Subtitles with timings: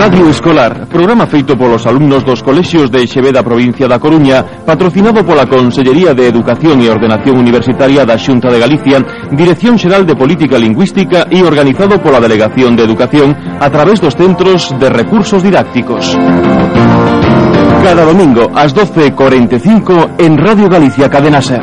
[0.00, 5.44] Radio Escolar, programa feito polos alumnos dos colexios de Xeveda provincia da Coruña, patrocinado pola
[5.44, 11.28] Consellería de Educación e Ordenación Universitaria da Xunta de Galicia, Dirección Xeral de Política Lingüística
[11.28, 16.16] e organizado pola Delegación de Educación a través dos Centros de Recursos Didácticos.
[17.84, 21.60] Cada domingo ás 12.45 en Radio Galicia Cadena Ser.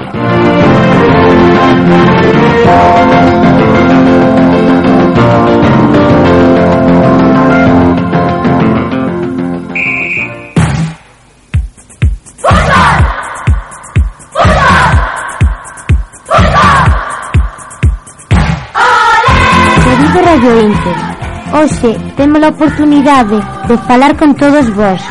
[21.57, 25.01] Hoxe temos a oportunidade de falar con todos vós.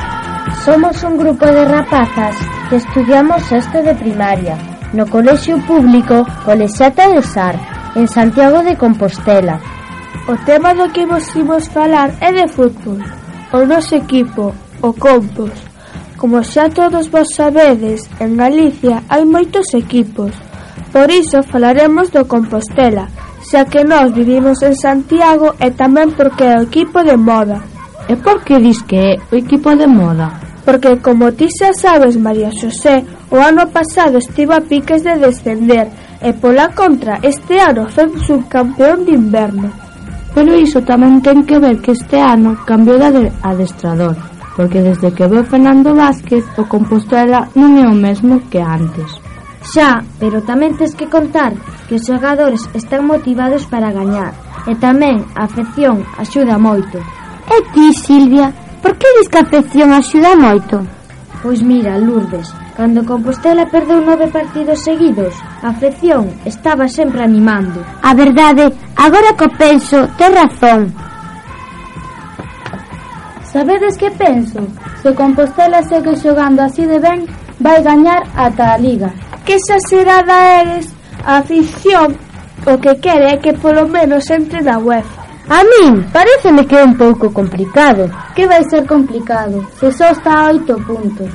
[0.64, 2.36] Somos un grupo de rapazas
[2.70, 4.54] que estudiamos sexto de primaria
[4.92, 7.58] no Colexio Público Colexata de Sar,
[7.96, 9.58] en Santiago de Compostela.
[10.30, 13.02] O tema do que vos imos falar é de fútbol.
[13.50, 14.54] O noso equipo,
[14.86, 15.50] o Compos.
[16.14, 20.30] Como xa todos vos sabedes, en Galicia hai moitos equipos.
[20.94, 23.10] Por iso falaremos do Compostela,
[23.48, 27.62] xa que nós vivimos en Santiago e tamén porque é o equipo de moda.
[28.10, 30.34] E por que dis que é o equipo de moda?
[30.66, 35.86] Porque, como ti xa sabes, María Xosé, o ano pasado estivo a piques de descender
[36.18, 39.70] e pola contra este ano foi subcampeón de inverno.
[40.34, 44.18] Pero iso tamén ten que ver que este ano cambiou de adestrador,
[44.58, 49.25] porque desde que veo Fernando Vázquez o Compostela non é o mesmo que antes.
[49.66, 51.58] Xa, pero tamén tes que contar
[51.90, 54.30] que os xogadores están motivados para gañar
[54.70, 57.02] e tamén a afección axuda moito.
[57.50, 60.86] E ti, Silvia, por que dis que a afección axuda moito?
[61.42, 67.82] Pois mira, Lourdes, cando Compostela perdeu nove partidos seguidos, a afección estaba sempre animando.
[68.02, 70.94] A verdade, agora que penso, ten razón.
[73.50, 74.62] Sabedes que penso?
[75.02, 77.26] Se Compostela segue xogando así de ben,
[77.58, 79.10] vai gañar ata a Liga
[79.46, 80.92] que exagerada eres
[81.24, 82.18] a afición
[82.66, 85.22] o que quere é que polo menos entre na UEFA.
[85.48, 88.10] A min pareceme que é un pouco complicado.
[88.34, 89.62] Que vai ser complicado?
[89.78, 91.30] Se só está a oito puntos.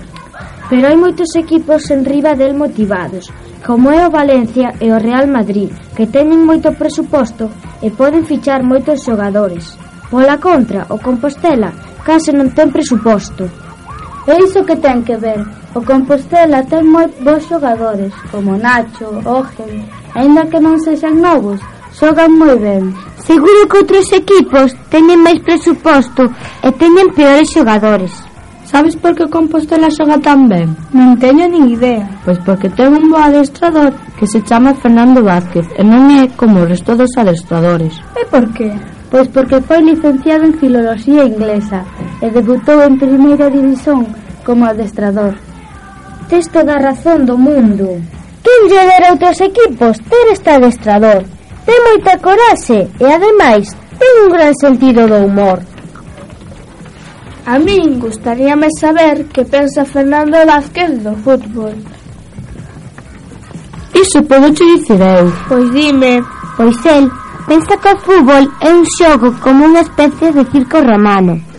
[0.67, 3.31] Pero hai moitos equipos en riba del motivados,
[3.63, 7.47] como é o Valencia e o Real Madrid, que teñen moito presuposto
[7.79, 9.79] e poden fichar moitos xogadores.
[10.11, 11.71] Pola contra, o Compostela
[12.03, 13.47] case non ten presuposto.
[14.27, 15.41] E iso que ten que ver,
[15.73, 19.81] o Compostela ten moi bons xogadores, como Nacho, Ogen,
[20.13, 21.57] aínda que non sexan novos,
[21.97, 22.93] xogan moi ben.
[23.17, 26.29] Seguro que outros equipos teñen máis presuposto
[26.61, 28.13] e teñen peores xogadores.
[28.69, 30.69] Sabes por que o Compostela xoga tan ben?
[30.93, 32.05] Non teño nin idea.
[32.21, 36.61] Pois porque ten un bo adestrador que se chama Fernando Vázquez e non é como
[36.61, 37.97] o resto dos adestradores.
[38.13, 38.69] E por que?
[39.09, 41.83] Pois porque foi licenciado en Filoloxía Inglesa
[42.21, 44.05] e debutou en primeira división
[44.45, 45.33] como adestrador.
[46.29, 47.97] Tes toda a razón do mundo.
[48.45, 51.25] Quen lle dera outros equipos ter este adestrador?
[51.65, 53.67] Ten moita coraxe e, ademais,
[53.97, 55.59] ten un gran sentido do humor.
[57.45, 61.73] A min gustaríame saber que pensa Fernando Vázquez do fútbol.
[63.97, 65.25] Iso podo che dicir eu.
[65.49, 66.21] Pois dime.
[66.55, 67.09] Pois el
[67.49, 71.50] pensa que o fútbol é un xogo como unha especie de circo romano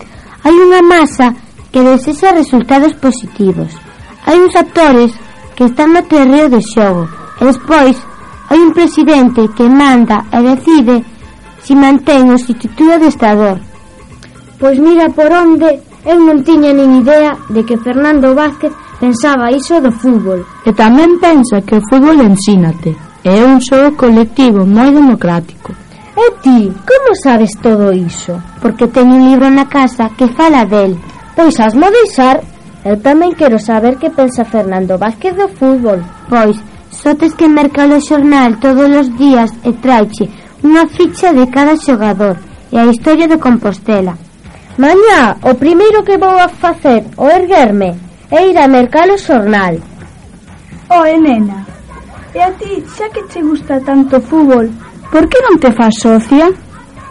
[0.42, 1.30] Hai unha masa
[1.70, 3.70] que desexa resultados positivos.
[4.26, 5.14] Hai uns actores
[5.54, 7.06] que están no terreo de xogo
[7.40, 7.94] e despois
[8.50, 11.06] hai un presidente que manda e decide
[11.62, 13.56] si mantén o instituto de estador.
[14.58, 19.78] Pois mira por onde eu non tiña nin idea de que Fernando Vázquez pensaba iso
[19.78, 20.42] do fútbol.
[20.66, 22.90] E tamén pensa que o fútbol ensínate.
[23.22, 25.70] É un xogo colectivo moi democrático.
[26.22, 28.40] E ti, como sabes todo iso?
[28.62, 30.94] Porque teño un libro na casa que fala del.
[31.34, 32.36] Pois asmo deixar.
[32.86, 35.98] Eu tamén quero saber que pensa Fernando Vázquez do fútbol.
[36.30, 36.54] Pois,
[36.94, 40.30] só tes que mercar o xornal todos os días e traiche
[40.62, 42.38] unha ficha de cada xogador
[42.70, 44.14] e a historia de Compostela.
[44.78, 47.98] Mañá, o primeiro que vou a facer o erguerme
[48.30, 49.74] é ir a mercar o xornal.
[50.86, 51.66] Oe, oh, nena,
[52.30, 54.70] e a ti, xa que te gusta tanto o fútbol,
[55.12, 56.48] Por que non te faz socia?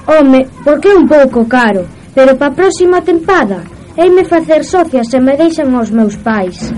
[0.09, 1.85] Home, porque é un pouco caro,
[2.17, 3.61] pero pa próxima tempada
[3.93, 6.73] heime facer socia se me deixan os meus pais.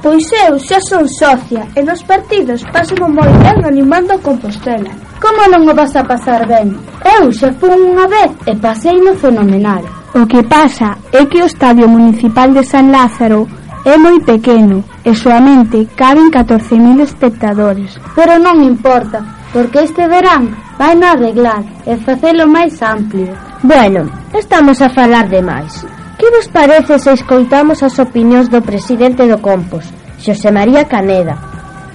[0.00, 4.88] Pois eu xa son socia e nos partidos pasamo moi ben animando a Compostela.
[5.20, 6.72] Como non o vas a pasar ben?
[7.04, 9.84] Eu xa fun unha vez e pasei no fenomenal.
[10.16, 13.44] O que pasa é que o Estadio Municipal de San Lázaro
[13.84, 18.00] é moi pequeno e soamente caben 14.000 espectadores.
[18.16, 19.20] Pero non importa,
[19.54, 23.30] porque este verán vai no arreglar e facelo máis amplio.
[23.62, 25.86] Bueno, estamos a falar de máis.
[26.18, 29.86] Que vos parece se escoitamos as opinións do presidente do Compos,
[30.18, 31.38] Xosé María Caneda?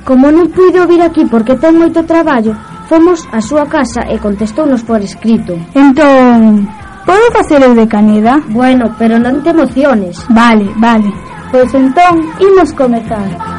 [0.07, 2.56] Como non puido vir aquí porque ten moito traballo,
[2.88, 5.59] fomos á súa casa e contestounos por escrito.
[5.75, 6.63] Entón,
[7.03, 8.39] podo facer eu de Caneda?
[8.55, 10.15] Bueno, pero non te emociones.
[10.31, 11.12] Vale, vale.
[11.51, 13.58] Pois entón, imos comezar.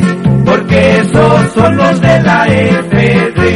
[0.00, 3.46] FD, porque esos son los de la FD.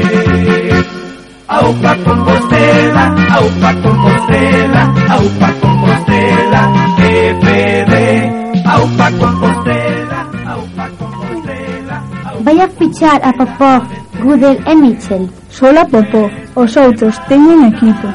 [1.49, 7.95] Aupa Compostela, Aupa Compostela, Aupa Compostela, FD,
[8.65, 12.03] Aupa Compostela, Aupa Compostela.
[12.45, 13.83] Vai a fichar a Popov,
[14.23, 15.29] Gudel e Mitchell.
[15.49, 18.09] Sola Popov, os outros teñen equipo.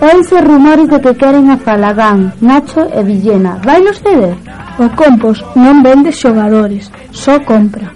[0.00, 3.58] Oise rumores de que queren a Falagán, Nacho e Villena.
[3.64, 4.36] Vai los ceder?
[4.78, 7.88] O Compos non vende xogadores, só compra.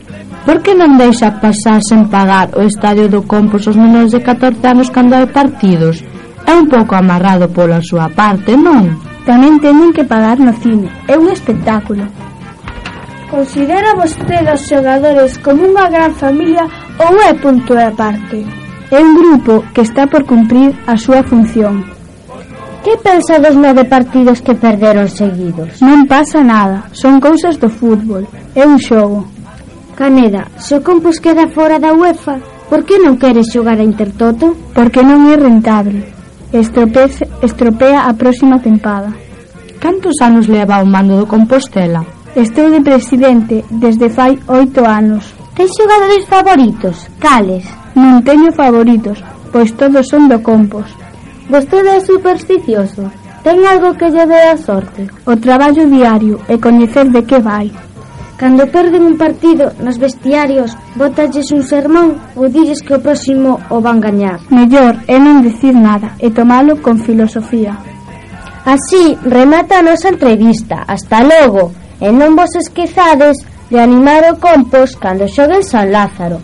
[0.46, 4.64] Por que non deixa pasar sen pagar o estadio do Compos aos menores de 14
[4.64, 6.00] anos cando hai partidos?
[6.48, 8.96] É un pouco amarrado pola súa parte, non?
[9.28, 10.88] Tamén teñen que pagar no cine.
[11.04, 12.08] É un espectáculo.
[13.28, 16.64] Considera vostede os xogadores como unha gran familia
[16.96, 18.40] ou é punto de parte?
[18.88, 21.99] É un grupo que está por cumprir a súa función.
[22.84, 25.84] Que pensa dos nove partidos que perderon seguidos?
[25.84, 28.24] Non pasa nada, son cousas do fútbol,
[28.56, 29.28] é un xogo.
[29.92, 32.40] Caneda, se o Compos queda fora da UEFA,
[32.72, 34.56] por que non queres xogar a Intertoto?
[34.72, 36.08] Porque non é rentable.
[36.56, 39.12] Estropece, estropea a próxima tempada.
[39.76, 42.00] Cantos anos leva o mando do Compostela?
[42.32, 45.36] Estou de presidente desde fai oito anos.
[45.52, 46.96] Tens xogadores favoritos?
[47.20, 47.68] Cales?
[47.92, 49.20] Non teño favoritos,
[49.52, 50.88] pois todos son do Compos.
[51.50, 53.10] Vostede é supersticioso?
[53.42, 55.10] Ten algo que lle dé a sorte?
[55.26, 57.66] O traballo diario e coñecer de que vai.
[58.38, 63.82] Cando perden un partido nos vestiarios, botalles un sermón ou dilles que o próximo o
[63.82, 64.38] van gañar.
[64.46, 67.74] Mellor é non dicir nada e tomalo con filosofía.
[68.62, 70.86] Así remata a nosa entrevista.
[70.86, 71.74] Hasta logo.
[71.98, 73.42] E non vos esquezades
[73.74, 76.38] de animar o Compos cando xoguen San Lázaro.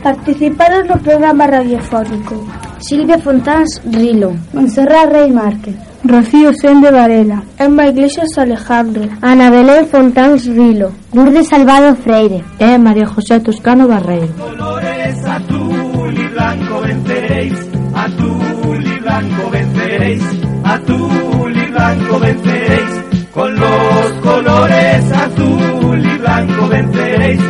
[0.00, 2.67] Participaron no programa radiofónico.
[2.80, 5.74] Silvia Fontáns Rilo, Monserrat Rey Márquez.
[6.04, 12.44] Rocío Sende Varela, Emma Iglesias Alejandro, Ana Belén Fontáns Rilo, Lourdes Salvado Freire.
[12.58, 14.32] É María José Toscano Barreiro.
[14.38, 17.58] colores azul y blanco venceréis,
[17.94, 20.22] azul y blanco venceréis,
[20.64, 23.04] azul y blanco venceréis,
[23.34, 27.40] con los colores azul y blanco venceréis,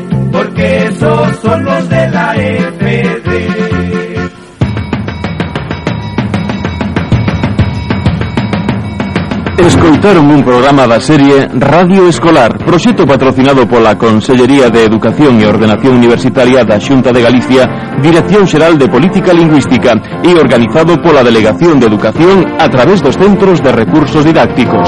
[9.99, 15.99] escoitaron un programa da serie Radio Escolar, proxecto patrocinado pola Consellería de Educación e Ordenación
[15.99, 17.67] Universitaria da Xunta de Galicia,
[17.99, 23.59] Dirección Xeral de Política Lingüística e organizado pola Delegación de Educación a través dos Centros
[23.59, 24.87] de Recursos Didácticos.